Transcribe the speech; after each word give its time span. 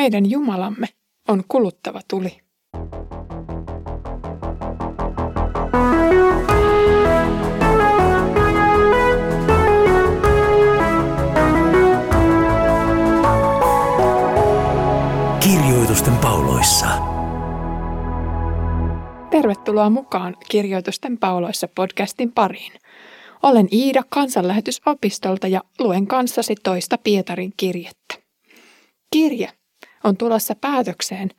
Meidän 0.00 0.30
Jumalamme 0.30 0.88
on 1.28 1.42
kuluttava 1.48 2.00
tuli. 2.10 2.40
Kirjoitusten 15.40 16.16
pauloissa. 16.16 16.86
Tervetuloa 19.30 19.90
mukaan 19.90 20.36
Kirjoitusten 20.48 21.18
pauloissa 21.18 21.68
podcastin 21.74 22.32
pariin. 22.32 22.72
Olen 23.42 23.68
Iida 23.72 24.02
kansanlähetysopistolta 24.08 25.48
ja 25.48 25.60
luen 25.78 26.06
kanssasi 26.06 26.54
toista 26.62 26.98
Pietarin 26.98 27.52
kirjettä. 27.56 28.14
Kirje 29.12 29.59
on 30.04 30.16
tulossa 30.16 30.54
päätökseen 30.54 31.30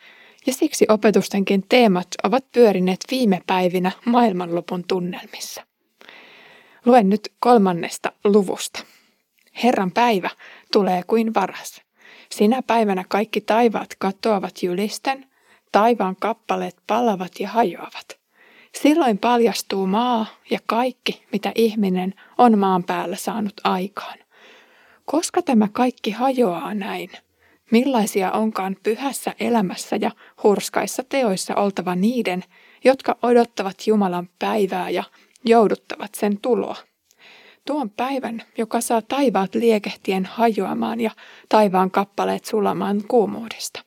ja 0.45 0.53
siksi 0.53 0.85
opetustenkin 0.89 1.63
teemat 1.69 2.07
ovat 2.23 2.51
pyörineet 2.51 2.99
viime 3.11 3.41
päivinä 3.47 3.91
maailmanlopun 4.05 4.83
tunnelmissa. 4.87 5.63
Luen 6.85 7.09
nyt 7.09 7.33
kolmannesta 7.39 8.11
luvusta. 8.23 8.83
Herran 9.63 9.91
päivä 9.91 10.29
tulee 10.71 11.03
kuin 11.07 11.33
varas. 11.33 11.81
Sinä 12.31 12.61
päivänä 12.61 13.03
kaikki 13.09 13.41
taivaat 13.41 13.95
katoavat 13.99 14.63
jylisten, 14.63 15.25
taivaan 15.71 16.15
kappaleet 16.15 16.77
palavat 16.87 17.39
ja 17.39 17.49
hajoavat. 17.49 18.19
Silloin 18.81 19.17
paljastuu 19.17 19.87
maa 19.87 20.25
ja 20.49 20.59
kaikki, 20.65 21.25
mitä 21.31 21.51
ihminen 21.55 22.13
on 22.37 22.57
maan 22.57 22.83
päällä 22.83 23.15
saanut 23.15 23.53
aikaan. 23.63 24.17
Koska 25.05 25.41
tämä 25.41 25.67
kaikki 25.71 26.11
hajoaa 26.11 26.73
näin, 26.73 27.09
millaisia 27.71 28.31
onkaan 28.31 28.77
pyhässä 28.83 29.35
elämässä 29.39 29.95
ja 29.95 30.11
hurskaissa 30.43 31.03
teoissa 31.09 31.55
oltava 31.55 31.95
niiden, 31.95 32.43
jotka 32.83 33.17
odottavat 33.21 33.87
Jumalan 33.87 34.29
päivää 34.39 34.89
ja 34.89 35.03
jouduttavat 35.45 36.15
sen 36.15 36.37
tuloa. 36.41 36.75
Tuon 37.67 37.89
päivän, 37.89 38.41
joka 38.57 38.81
saa 38.81 39.01
taivaat 39.01 39.55
liekehtien 39.55 40.25
hajoamaan 40.25 41.01
ja 41.01 41.11
taivaan 41.49 41.91
kappaleet 41.91 42.45
sulamaan 42.45 43.03
kuumuudesta. 43.07 43.81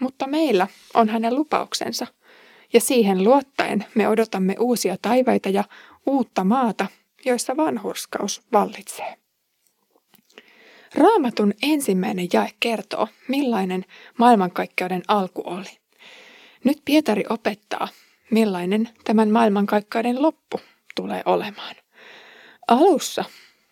Mutta 0.00 0.26
meillä 0.26 0.66
on 0.94 1.08
hänen 1.08 1.34
lupauksensa, 1.34 2.06
ja 2.72 2.80
siihen 2.80 3.24
luottaen 3.24 3.84
me 3.94 4.08
odotamme 4.08 4.56
uusia 4.58 4.96
taivaita 5.02 5.48
ja 5.48 5.64
uutta 6.06 6.44
maata, 6.44 6.86
joissa 7.24 7.56
vanhurskaus 7.56 8.42
vallitsee. 8.52 9.25
Raamatun 10.96 11.54
ensimmäinen 11.62 12.28
jae 12.32 12.50
kertoo, 12.60 13.08
millainen 13.28 13.84
maailmankaikkeuden 14.18 15.02
alku 15.08 15.42
oli. 15.44 15.78
Nyt 16.64 16.78
Pietari 16.84 17.24
opettaa, 17.28 17.88
millainen 18.30 18.88
tämän 19.04 19.30
maailmankaikkeuden 19.30 20.22
loppu 20.22 20.60
tulee 20.94 21.22
olemaan. 21.26 21.76
Alussa 22.68 23.24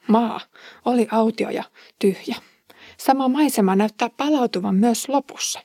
maa 0.09 0.41
oli 0.85 1.09
autio 1.11 1.51
ja 1.51 1.65
tyhjä. 1.99 2.37
Sama 2.97 3.29
maisema 3.29 3.77
näyttää 3.77 4.11
palautuvan 4.17 4.75
myös 4.75 5.09
lopussa. 5.09 5.61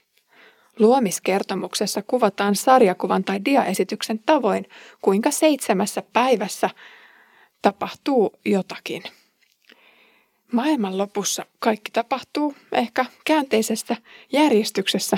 Luomiskertomuksessa 0.80 2.02
kuvataan 2.02 2.56
sarjakuvan 2.56 3.24
tai 3.24 3.46
diaesityksen 3.46 4.20
tavoin, 4.26 4.66
kuinka 5.02 5.32
seitsemässä 5.32 6.04
päivässä 6.14 6.70
tapahtuu 7.62 8.40
jotakin– 8.46 9.04
Maailman 10.52 10.98
lopussa 10.98 11.46
kaikki 11.60 11.92
tapahtuu 11.92 12.56
ehkä 12.72 13.06
käänteisessä 13.26 13.96
järjestyksessä, 14.32 15.18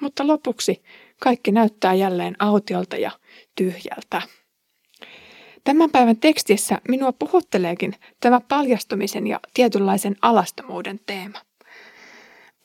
mutta 0.00 0.26
lopuksi 0.26 0.82
kaikki 1.20 1.52
näyttää 1.52 1.94
jälleen 1.94 2.36
autiolta 2.38 2.96
ja 2.96 3.10
tyhjältä. 3.56 4.22
Tämän 5.64 5.90
päivän 5.90 6.16
tekstissä 6.16 6.80
minua 6.88 7.12
puhutteleekin 7.12 7.94
tämä 8.20 8.40
paljastumisen 8.40 9.26
ja 9.26 9.40
tietynlaisen 9.54 10.16
alastomuuden 10.22 11.00
teema. 11.06 11.38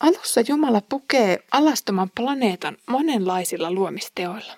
Alussa 0.00 0.40
Jumala 0.48 0.82
pukee 0.88 1.38
alastoman 1.52 2.10
planeetan 2.16 2.76
monenlaisilla 2.86 3.72
luomisteoilla. 3.72 4.52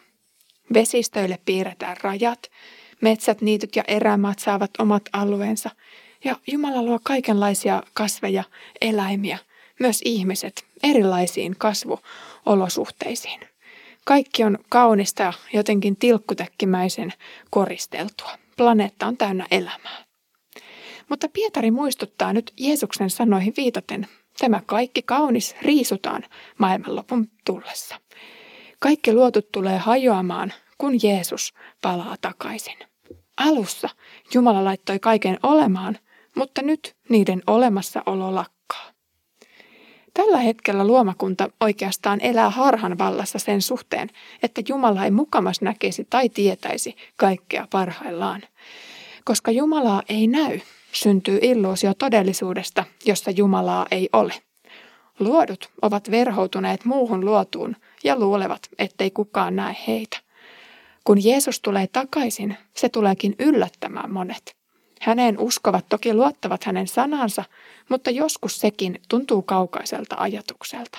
Vesistöille 0.75 1.39
piirretään 1.45 1.97
rajat, 2.03 2.51
metsät, 3.01 3.41
niityt 3.41 3.77
ja 3.77 3.85
erämaat 3.89 4.39
saavat 4.39 4.71
omat 4.79 5.03
alueensa– 5.13 5.71
ja 6.25 6.37
Jumala 6.53 6.83
luo 6.83 6.99
kaikenlaisia 7.03 7.83
kasveja, 7.95 8.45
eläimiä, 8.81 9.39
myös 9.81 10.01
ihmiset 10.05 10.65
erilaisiin 10.83 11.57
kasvuolosuhteisiin. 11.59 13.41
Kaikki 14.05 14.45
on 14.45 14.59
kaunista 14.69 15.23
ja 15.23 15.33
jotenkin 15.53 15.97
tilkkutäkkimäisen 15.97 17.13
koristeltua. 17.51 18.31
Planeetta 18.57 19.07
on 19.07 19.17
täynnä 19.17 19.47
elämää. 19.51 20.05
Mutta 21.09 21.29
Pietari 21.29 21.71
muistuttaa 21.71 22.33
nyt 22.33 22.53
Jeesuksen 22.57 23.11
sanoihin 23.11 23.55
viitaten, 23.57 24.07
tämä 24.39 24.61
kaikki 24.67 25.03
kaunis 25.03 25.57
riisutaan 25.63 26.25
maailmanlopun 26.59 27.29
tullessa. 27.47 27.97
Kaikki 28.79 29.13
luotut 29.13 29.53
tulee 29.53 29.79
hajoamaan, 29.79 30.53
kun 30.79 30.99
Jeesus 31.03 31.55
palaa 31.83 32.17
takaisin. 32.21 32.77
Alussa 33.37 33.89
Jumala 34.35 34.65
laittoi 34.65 34.99
kaiken 34.99 35.39
olemaan– 35.43 35.99
mutta 36.37 36.63
nyt 36.63 36.97
niiden 37.09 37.43
olemassaolo 37.47 38.35
lakkaa. 38.35 38.91
Tällä 40.15 40.39
hetkellä 40.39 40.87
luomakunta 40.87 41.51
oikeastaan 41.61 42.21
elää 42.21 42.51
harhan 42.51 42.99
vallassa 42.99 43.39
sen 43.39 43.63
suhteen, 43.63 44.11
että 44.43 44.63
Jumala 44.69 45.05
ei 45.05 45.11
mukamas 45.11 45.61
näkisi 45.61 46.07
tai 46.11 46.29
tietäisi 46.29 46.97
kaikkea 47.17 47.67
parhaillaan. 47.71 48.43
Koska 49.25 49.51
Jumalaa 49.51 50.03
ei 50.09 50.27
näy, 50.27 50.61
syntyy 50.93 51.39
illuusio 51.43 51.95
todellisuudesta, 51.95 52.85
jossa 53.05 53.31
Jumalaa 53.31 53.87
ei 53.91 54.09
ole. 54.13 54.35
Luodut 55.19 55.71
ovat 55.83 56.11
verhoutuneet 56.11 56.85
muuhun 56.85 57.25
luotuun 57.25 57.77
ja 58.05 58.19
luulevat, 58.19 58.69
ettei 58.79 59.11
kukaan 59.11 59.57
näe 59.57 59.77
heitä. 59.87 60.19
Kun 61.05 61.25
Jeesus 61.25 61.61
tulee 61.61 61.87
takaisin, 61.87 62.57
se 62.77 62.89
tuleekin 62.89 63.35
yllättämään 63.39 64.13
monet. 64.13 64.60
Häneen 65.01 65.39
uskovat 65.39 65.87
toki 65.89 66.15
luottavat 66.15 66.65
hänen 66.65 66.89
sanansa, 66.89 67.45
mutta 67.89 68.11
joskus 68.11 68.59
sekin 68.59 69.01
tuntuu 69.09 69.43
kaukaiselta 69.43 70.17
ajatukselta. 70.19 70.99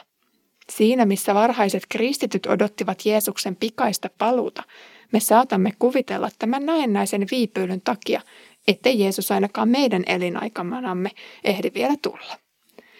Siinä, 0.69 1.05
missä 1.05 1.35
varhaiset 1.35 1.83
kristityt 1.89 2.45
odottivat 2.45 3.05
Jeesuksen 3.05 3.55
pikaista 3.55 4.09
paluuta, 4.17 4.63
me 5.11 5.19
saatamme 5.19 5.71
kuvitella 5.79 6.29
tämän 6.39 6.65
näennäisen 6.65 7.27
viipyilyn 7.31 7.81
takia, 7.81 8.21
ettei 8.67 8.99
Jeesus 8.99 9.31
ainakaan 9.31 9.69
meidän 9.69 10.03
elinaikanamme 10.07 11.09
ehdi 11.43 11.71
vielä 11.73 11.95
tulla. 12.01 12.37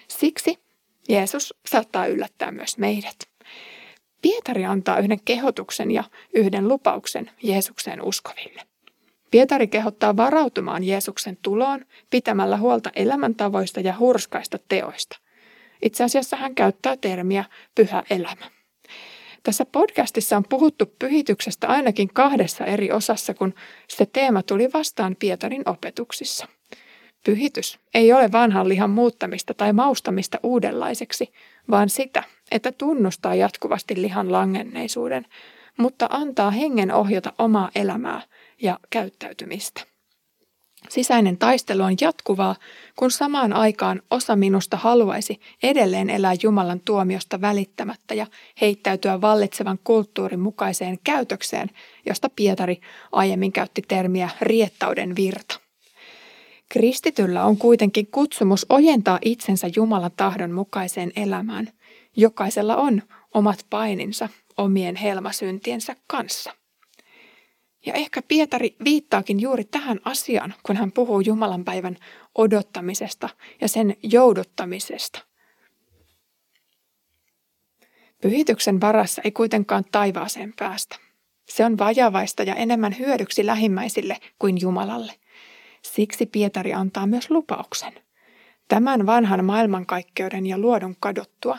Siksi 0.08 0.60
Jeesus 1.10 1.54
saattaa 1.66 2.06
yllättää 2.08 2.52
myös 2.52 2.78
meidät. 2.78 3.18
Pietari 4.22 4.66
antaa 4.66 5.00
yhden 5.00 5.20
kehotuksen 5.26 5.92
ja 5.92 6.04
yhden 6.34 6.68
lupauksen 6.68 7.32
Jeesukseen 7.44 8.02
uskoville. 8.02 8.71
Pietari 9.32 9.68
kehottaa 9.68 10.18
varautumaan 10.18 10.84
Jeesuksen 10.84 11.38
tuloon 11.42 11.86
pitämällä 12.10 12.58
huolta 12.58 12.90
elämäntavoista 12.96 13.80
ja 13.80 13.96
hurskaista 14.00 14.60
teoista. 14.68 15.20
Itse 15.82 16.04
asiassa 16.04 16.38
hän 16.38 16.56
käyttää 16.56 16.98
termiä 16.98 17.46
pyhä 17.76 18.04
elämä. 18.10 18.46
Tässä 19.44 19.66
podcastissa 19.66 20.38
on 20.38 20.44
puhuttu 20.50 20.86
pyhityksestä 21.00 21.68
ainakin 21.68 22.10
kahdessa 22.14 22.66
eri 22.66 22.92
osassa, 22.92 23.34
kun 23.34 23.54
se 23.88 24.06
teema 24.06 24.44
tuli 24.44 24.70
vastaan 24.74 25.16
Pietarin 25.20 25.64
opetuksissa. 25.66 26.48
Pyhitys 27.26 27.80
ei 27.94 28.14
ole 28.14 28.32
vanhan 28.32 28.70
lihan 28.70 28.90
muuttamista 28.90 29.54
tai 29.54 29.74
maustamista 29.74 30.40
uudenlaiseksi, 30.44 31.34
vaan 31.70 31.90
sitä, 31.90 32.24
että 32.52 32.72
tunnustaa 32.72 33.36
jatkuvasti 33.36 34.02
lihan 34.02 34.32
langenneisuuden, 34.32 35.26
mutta 35.78 36.08
antaa 36.10 36.52
hengen 36.52 36.92
ohjata 36.92 37.34
omaa 37.38 37.70
elämää 37.76 38.22
ja 38.62 38.80
käyttäytymistä. 38.90 39.84
Sisäinen 40.90 41.38
taistelu 41.38 41.84
on 41.84 41.96
jatkuvaa, 42.02 42.56
kun 42.96 43.12
samaan 43.12 43.54
aikaan 43.54 44.02
osa 44.12 44.36
minusta 44.36 44.78
haluaisi 44.78 45.40
edelleen 45.64 46.10
elää 46.10 46.34
Jumalan 46.44 46.80
tuomiosta 46.80 47.42
välittämättä 47.42 48.14
ja 48.14 48.28
heittäytyä 48.62 49.22
vallitsevan 49.22 49.80
kulttuurin 49.84 50.40
mukaiseen 50.40 51.00
käytökseen, 51.04 51.70
josta 52.06 52.30
Pietari 52.36 52.82
aiemmin 53.12 53.52
käytti 53.52 53.82
termiä 53.88 54.30
riettauden 54.42 55.16
virta. 55.16 55.60
Kristityllä 56.70 57.46
on 57.46 57.58
kuitenkin 57.58 58.08
kutsumus 58.08 58.66
ojentaa 58.70 59.20
itsensä 59.22 59.68
Jumalan 59.76 60.12
tahdon 60.18 60.52
mukaiseen 60.52 61.12
elämään. 61.16 61.70
Jokaisella 62.18 62.76
on 62.76 63.02
omat 63.34 63.66
paininsa 63.70 64.30
omien 64.58 64.96
helmasyntiensä 64.96 65.96
kanssa. 66.08 66.54
Ja 67.86 67.94
ehkä 67.94 68.22
Pietari 68.22 68.76
viittaakin 68.84 69.40
juuri 69.40 69.64
tähän 69.64 70.00
asiaan, 70.06 70.54
kun 70.64 70.76
hän 70.76 70.92
puhuu 70.92 71.20
Jumalan 71.20 71.66
päivän 71.66 71.98
odottamisesta 72.36 73.30
ja 73.62 73.68
sen 73.68 73.96
jouduttamisesta. 74.04 75.26
Pyhityksen 78.22 78.82
varassa 78.82 79.22
ei 79.26 79.32
kuitenkaan 79.32 79.86
taivaaseen 79.92 80.54
päästä. 80.60 80.96
Se 81.50 81.66
on 81.66 81.78
vajavaista 81.78 82.44
ja 82.44 82.56
enemmän 82.56 82.96
hyödyksi 83.00 83.46
lähimmäisille 83.46 84.18
kuin 84.40 84.62
Jumalalle. 84.62 85.14
Siksi 85.82 86.26
Pietari 86.26 86.74
antaa 86.74 87.08
myös 87.08 87.30
lupauksen. 87.30 87.94
Tämän 88.68 89.06
vanhan 89.06 89.46
maailmankaikkeuden 89.46 90.48
ja 90.48 90.58
luodon 90.58 90.96
kadottua 91.00 91.58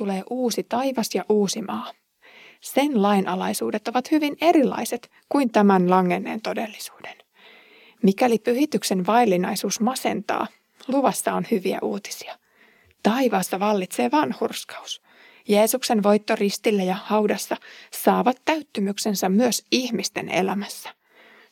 tulee 0.00 0.22
uusi 0.30 0.62
taivas 0.62 1.14
ja 1.14 1.24
uusi 1.28 1.62
maa. 1.62 1.92
Sen 2.60 3.02
lainalaisuudet 3.02 3.88
ovat 3.88 4.10
hyvin 4.10 4.36
erilaiset 4.40 5.10
kuin 5.28 5.50
tämän 5.50 5.90
langenneen 5.90 6.40
todellisuuden. 6.40 7.16
Mikäli 8.02 8.38
pyhityksen 8.38 9.06
vaillinaisuus 9.06 9.80
masentaa, 9.80 10.46
luvassa 10.88 11.34
on 11.34 11.46
hyviä 11.50 11.78
uutisia. 11.82 12.38
Taivaassa 13.02 13.60
vallitsee 13.60 14.10
vanhurskaus. 14.10 15.02
Jeesuksen 15.48 16.02
voitto 16.02 16.36
ristille 16.36 16.84
ja 16.84 16.96
haudassa 17.04 17.56
saavat 17.92 18.36
täyttymyksensä 18.44 19.28
myös 19.28 19.64
ihmisten 19.72 20.28
elämässä. 20.28 20.90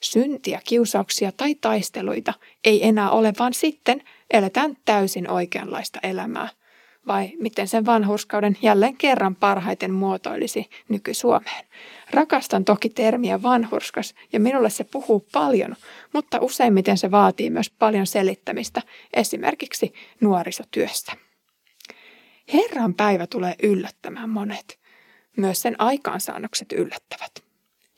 Syntiä, 0.01 0.61
kiusauksia 0.65 1.33
tai 1.33 1.55
taisteluita 1.55 2.35
ei 2.65 2.87
enää 2.87 3.11
ole, 3.11 3.33
vaan 3.39 3.55
sitten 3.55 4.03
eletään 4.31 4.77
täysin 4.85 5.31
oikeanlaista 5.31 5.99
elämää. 6.03 6.49
Vai 7.09 7.33
miten 7.39 7.69
sen 7.69 7.87
vanhurskauden 7.87 8.57
jälleen 8.63 8.97
kerran 8.97 9.37
parhaiten 9.37 9.93
muotoilisi 9.93 10.71
nyky-Suomeen. 10.89 11.67
Rakastan 12.11 12.65
toki 12.65 12.89
termiä 12.89 13.43
vanhurskas 13.43 14.15
ja 14.33 14.41
minulle 14.41 14.71
se 14.71 14.85
puhuu 14.85 15.27
paljon, 15.33 15.77
mutta 16.13 16.39
useimmiten 16.41 16.99
se 16.99 17.11
vaatii 17.11 17.51
myös 17.51 17.71
paljon 17.71 18.07
selittämistä 18.07 18.83
esimerkiksi 19.15 19.95
nuorisotyössä. 20.21 21.13
Herran 22.53 22.95
päivä 22.95 23.27
tulee 23.27 23.55
yllättämään 23.63 24.31
monet. 24.31 24.79
Myös 25.37 25.63
sen 25.63 25.81
aikaansaannokset 25.81 26.73
yllättävät. 26.73 27.48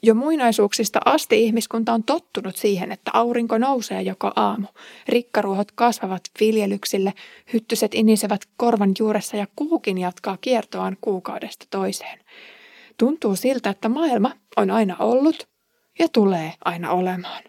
Jo 0.02 0.14
muinaisuuksista 0.14 1.00
asti 1.05 1.43
ihmiskunta 1.44 1.93
on 1.93 2.05
tottunut 2.05 2.56
siihen, 2.56 2.93
että 2.93 3.11
aurinko 3.14 3.58
nousee 3.58 4.02
joka 4.02 4.32
aamu. 4.37 4.67
Rikkaruohot 5.08 5.73
kasvavat 5.73 6.23
viljelyksille, 6.41 7.12
hyttyset 7.52 7.94
inisevät 7.94 8.41
korvan 8.56 8.93
juuressa 8.99 9.37
ja 9.37 9.47
kuukin 9.56 9.99
jatkaa 9.99 10.38
kiertoaan 10.41 10.97
kuukaudesta 11.00 11.67
toiseen. 11.70 12.19
Tuntuu 12.99 13.37
siltä, 13.37 13.70
että 13.70 13.88
maailma 13.88 14.32
on 14.56 14.70
aina 14.70 14.97
ollut 14.99 15.49
ja 15.99 16.08
tulee 16.08 16.52
aina 16.64 16.91
olemaan. 16.91 17.43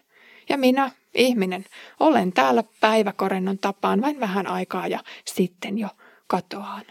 Ja 0.48 0.58
minä, 0.58 0.90
ihminen, 1.14 1.64
olen 2.00 2.32
täällä 2.32 2.64
päiväkorennon 2.80 3.58
tapaan 3.58 4.00
vain 4.00 4.20
vähän 4.20 4.46
aikaa 4.46 4.86
ja 4.86 5.00
sitten 5.24 5.78
jo 5.78 5.88
katoaan. 6.26 6.84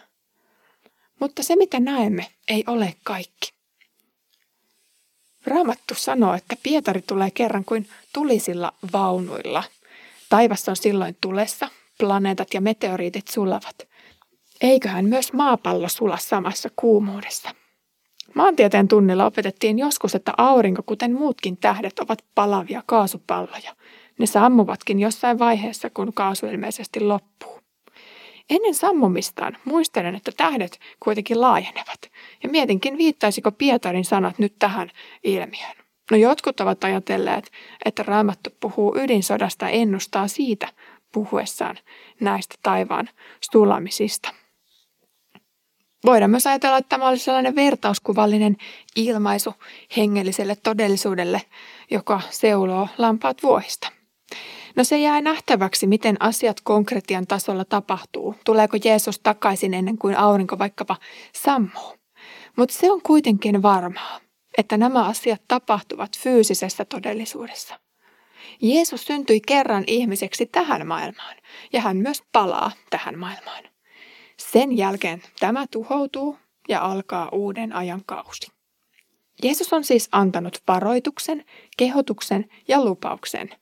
Mutta 1.20 1.44
se, 1.44 1.56
mitä 1.56 1.80
näemme, 1.80 2.28
ei 2.48 2.64
ole 2.68 2.94
kaikki. 3.04 3.61
Raamattu 5.46 5.96
sanoo, 5.96 6.34
että 6.34 6.56
Pietari 6.64 7.02
tulee 7.02 7.32
kerran 7.32 7.66
kuin 7.66 7.90
tulisilla 8.14 8.74
vaunuilla. 8.94 9.64
Taivas 10.30 10.70
on 10.70 10.76
silloin 10.76 11.18
tulessa, 11.22 11.70
planeetat 11.98 12.54
ja 12.54 12.62
meteoriitit 12.62 13.28
sulavat. 13.28 13.88
Eiköhän 14.62 15.06
myös 15.06 15.34
maapallo 15.34 15.90
sula 15.90 16.18
samassa 16.18 16.70
kuumuudessa. 16.76 17.50
Maantieteen 18.36 18.88
tunnilla 18.88 19.26
opetettiin 19.26 19.80
joskus, 19.80 20.16
että 20.16 20.34
aurinko, 20.38 20.84
kuten 20.86 21.14
muutkin 21.14 21.58
tähdet, 21.58 22.00
ovat 22.00 22.20
palavia 22.36 22.84
kaasupalloja. 22.86 23.76
Ne 24.20 24.26
sammuvatkin 24.26 25.00
jossain 25.00 25.40
vaiheessa, 25.40 25.90
kun 25.90 26.14
kaasu 26.14 26.46
ilmeisesti 26.46 27.00
loppuu. 27.00 27.61
Ennen 28.52 28.76
sammumistaan 28.76 29.58
muistelen, 29.66 30.16
että 30.16 30.32
tähdet 30.38 30.80
kuitenkin 31.00 31.42
laajenevat, 31.42 32.12
ja 32.44 32.50
mietinkin 32.50 32.98
viittaisiko 32.98 33.52
Pietarin 33.52 34.06
sanat 34.06 34.40
nyt 34.40 34.54
tähän 34.60 34.92
ilmiöön. 35.24 35.76
No 36.12 36.18
jotkut 36.18 36.60
ovat 36.60 36.84
ajatelleet, 36.84 37.52
että 37.86 38.04
Raamattu 38.04 38.50
puhuu 38.60 38.98
ydinsodasta 38.98 39.66
ja 39.66 39.72
ennustaa 39.72 40.28
siitä 40.28 40.68
puhuessaan 41.12 41.78
näistä 42.20 42.56
taivaan 42.64 43.10
sulamisista. 43.52 44.34
Voidaan 46.06 46.32
myös 46.32 46.48
ajatella, 46.48 46.78
että 46.78 46.90
tämä 46.90 47.08
olisi 47.08 47.24
sellainen 47.24 47.56
vertauskuvallinen 47.56 48.58
ilmaisu 48.96 49.54
hengelliselle 49.98 50.56
todellisuudelle, 50.56 51.42
joka 51.92 52.22
seuloo 52.30 52.88
lampaat 52.98 53.44
vuohista. 53.44 54.01
No 54.76 54.84
se 54.84 55.00
jää 55.00 55.22
nähtäväksi, 55.22 55.88
miten 55.88 56.18
asiat 56.20 56.62
konkretian 56.62 57.28
tasolla 57.28 57.66
tapahtuu. 57.66 58.36
Tuleeko 58.46 58.78
Jeesus 58.86 59.20
takaisin 59.20 59.74
ennen 59.74 59.98
kuin 59.98 60.18
aurinko 60.18 60.60
vaikkapa 60.60 60.98
sammuu? 61.34 61.96
Mutta 62.56 62.76
se 62.76 62.92
on 62.92 63.02
kuitenkin 63.02 63.62
varmaa, 63.62 64.20
että 64.58 64.78
nämä 64.78 65.06
asiat 65.06 65.42
tapahtuvat 65.48 66.18
fyysisessä 66.18 66.86
todellisuudessa. 66.86 67.80
Jeesus 68.62 69.06
syntyi 69.06 69.42
kerran 69.48 69.84
ihmiseksi 69.88 70.46
tähän 70.46 70.88
maailmaan 70.88 71.36
ja 71.74 71.82
hän 71.82 71.98
myös 71.98 72.24
palaa 72.32 72.72
tähän 72.90 73.20
maailmaan. 73.20 73.64
Sen 74.38 74.78
jälkeen 74.78 75.22
tämä 75.40 75.66
tuhoutuu 75.72 76.38
ja 76.70 76.82
alkaa 76.82 77.30
uuden 77.32 77.74
ajan 77.74 78.02
kausi. 78.06 78.48
Jeesus 79.44 79.74
on 79.74 79.84
siis 79.84 80.10
antanut 80.12 80.62
varoituksen, 80.68 81.46
kehotuksen 81.78 82.46
ja 82.68 82.86
lupauksen– 82.86 83.50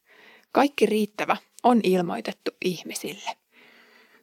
kaikki 0.51 0.86
riittävä 0.86 1.38
on 1.63 1.80
ilmoitettu 1.84 2.51
ihmisille. 2.66 3.38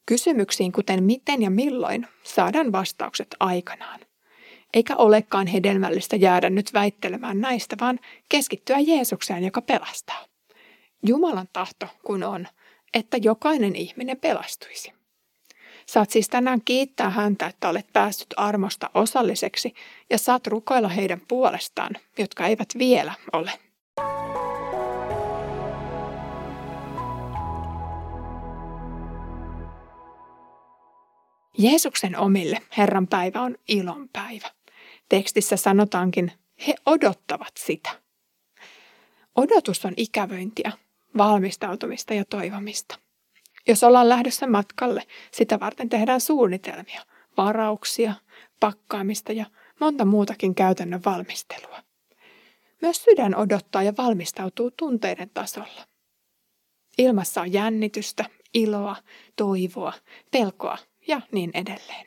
Kysymyksiin 0.07 0.73
kuten 0.73 1.05
miten 1.05 1.43
ja 1.43 1.51
milloin 1.51 2.07
saadaan 2.23 2.73
vastaukset 2.73 3.37
aikanaan. 3.41 4.01
Eikä 4.75 4.97
olekaan 4.97 5.47
hedelmällistä 5.47 6.17
jäädä 6.17 6.51
nyt 6.51 6.73
väittelemään 6.73 7.41
näistä, 7.41 7.77
vaan 7.81 8.01
keskittyä 8.29 8.79
Jeesukseen, 8.79 9.45
joka 9.45 9.63
pelastaa. 9.63 10.25
Jumalan 11.07 11.49
tahto 11.53 11.87
kun 12.05 12.23
on, 12.23 12.49
että 12.95 13.17
jokainen 13.23 13.77
ihminen 13.77 14.17
pelastuisi. 14.21 14.93
Saat 15.87 16.11
siis 16.11 16.29
tänään 16.29 16.61
kiittää 16.65 17.11
häntä, 17.11 17.47
että 17.47 17.69
olet 17.69 17.87
päässyt 17.93 18.35
armosta 18.37 18.91
osalliseksi 18.95 19.75
ja 20.11 20.19
saat 20.19 20.47
rukoilla 20.47 20.89
heidän 20.89 21.21
puolestaan, 21.29 21.91
jotka 22.19 22.47
eivät 22.47 22.69
vielä 22.79 23.15
ole. 23.33 23.66
Jeesuksen 31.59 32.19
omille 32.19 32.63
Herran 32.77 33.07
päivä 33.07 33.43
on 33.43 33.57
ilon 33.69 34.09
päivä. 34.13 34.51
Tekstissä 35.09 35.57
sanotaankin, 35.57 36.33
he 36.67 36.75
odottavat 36.87 37.53
sitä. 37.57 37.91
Odotus 39.37 39.85
on 39.85 39.93
ikävöintiä, 39.97 40.73
valmistautumista 41.19 42.15
ja 42.15 42.25
toivomista. 42.25 42.99
Jos 43.69 43.85
ollaan 43.85 44.09
lähdössä 44.09 44.47
matkalle, 44.47 45.03
sitä 45.33 45.61
varten 45.61 45.89
tehdään 45.89 46.21
suunnitelmia, 46.21 47.03
varauksia, 47.37 48.15
pakkaamista 48.61 49.33
ja 49.33 49.47
monta 49.81 50.05
muutakin 50.05 50.55
käytännön 50.55 51.01
valmistelua. 51.05 51.83
Myös 52.83 53.05
sydän 53.05 53.37
odottaa 53.37 53.83
ja 53.83 53.93
valmistautuu 53.99 54.71
tunteiden 54.71 55.31
tasolla. 55.35 55.87
Ilmassa 56.99 57.41
on 57.41 57.53
jännitystä, 57.53 58.25
iloa, 58.55 58.97
toivoa, 59.37 59.93
pelkoa 60.31 60.79
ja 61.09 61.21
niin 61.33 61.51
edelleen. 61.55 62.07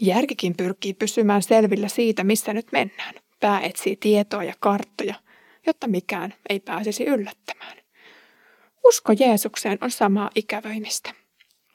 Järkikin 0.00 0.56
pyrkii 0.56 0.94
pysymään 0.94 1.42
selvillä 1.42 1.88
siitä, 1.88 2.24
missä 2.24 2.52
nyt 2.52 2.72
mennään. 2.72 3.14
Pää 3.40 3.60
etsii 3.60 3.96
tietoa 3.96 4.44
ja 4.44 4.54
karttoja, 4.60 5.14
jotta 5.66 5.86
mikään 5.86 6.34
ei 6.48 6.60
pääsisi 6.60 7.04
yllättämään. 7.04 7.78
Usko 8.86 9.12
Jeesukseen 9.18 9.78
on 9.80 9.90
samaa 9.90 10.30
ikävöimistä. 10.34 11.14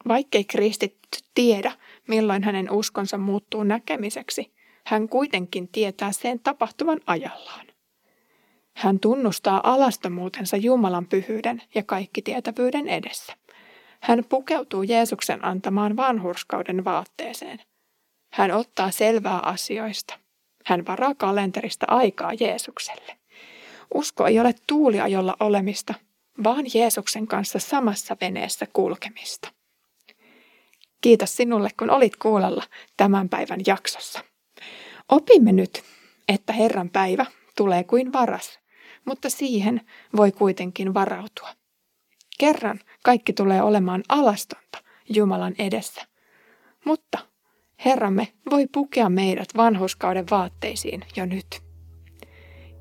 Vaikkei 0.08 0.44
kristitty 0.44 1.20
tiedä, 1.36 1.72
milloin 2.08 2.44
hänen 2.44 2.72
uskonsa 2.72 3.18
muuttuu 3.18 3.64
näkemiseksi, 3.64 4.54
hän 4.86 5.10
kuitenkin 5.10 5.68
tietää 5.68 6.12
sen 6.12 6.40
tapahtuvan 6.40 7.00
ajallaan. 7.06 7.68
Hän 8.76 9.00
tunnustaa 9.00 9.74
alastomuutensa 9.74 10.58
Jumalan 10.58 11.06
pyhyyden 11.06 11.62
ja 11.76 11.84
kaikki 11.84 12.22
tietävyyden 12.22 12.88
edessä. 12.88 13.39
Hän 14.02 14.26
pukeutuu 14.30 14.84
Jeesuksen 14.84 15.46
antamaan 15.46 15.96
vanhurskauden 15.96 16.86
vaatteeseen. 16.86 17.62
Hän 18.34 18.52
ottaa 18.52 18.92
selvää 18.92 19.40
asioista. 19.40 20.20
Hän 20.66 20.86
varaa 20.86 21.16
kalenterista 21.16 21.86
aikaa 21.90 22.32
Jeesukselle. 22.40 23.18
Usko 23.94 24.28
ei 24.28 24.40
ole 24.40 24.56
tuulia, 24.68 25.08
jolla 25.08 25.36
olemista, 25.40 25.94
vaan 26.44 26.66
Jeesuksen 26.74 27.28
kanssa 27.28 27.60
samassa 27.60 28.18
veneessä 28.22 28.68
kulkemista. 28.74 29.50
Kiitos 31.02 31.36
sinulle, 31.36 31.70
kun 31.80 31.90
olit 31.90 32.16
kuulolla 32.16 32.64
tämän 32.98 33.30
päivän 33.30 33.60
jaksossa. 33.68 34.20
Opimme 35.10 35.52
nyt, 35.52 35.84
että 36.28 36.54
Herran 36.54 36.90
päivä 36.90 37.26
tulee 37.58 37.84
kuin 37.84 38.14
varas, 38.14 38.60
mutta 39.06 39.30
siihen 39.30 39.82
voi 40.16 40.32
kuitenkin 40.32 40.94
varautua. 40.94 41.50
Kerran 42.40 42.80
kaikki 43.04 43.34
tulee 43.34 43.62
olemaan 43.62 44.04
alastonta 44.10 44.80
Jumalan 45.16 45.54
edessä. 45.60 46.02
Mutta 46.86 47.20
Herramme 47.86 48.28
voi 48.52 48.68
pukea 48.74 49.10
meidät 49.10 49.48
vanhuskauden 49.58 50.26
vaatteisiin 50.32 51.02
jo 51.16 51.26
nyt. 51.26 51.62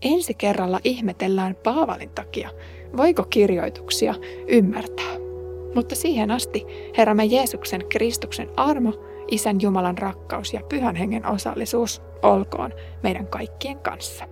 Ensi 0.02 0.34
kerralla 0.34 0.80
ihmetellään 0.84 1.56
Paavalin 1.64 2.10
takia, 2.10 2.50
voiko 2.96 3.24
kirjoituksia 3.24 4.14
ymmärtää. 4.48 5.14
Mutta 5.74 5.94
siihen 5.94 6.30
asti 6.30 6.64
Herramme 6.96 7.24
Jeesuksen 7.24 7.88
Kristuksen 7.88 8.48
armo, 8.56 8.92
Isän 9.30 9.60
Jumalan 9.60 9.98
rakkaus 9.98 10.54
ja 10.54 10.60
Pyhän 10.68 10.96
Hengen 10.96 11.26
osallisuus 11.26 12.02
olkoon 12.22 12.72
meidän 13.02 13.26
kaikkien 13.26 13.78
kanssa. 13.78 14.24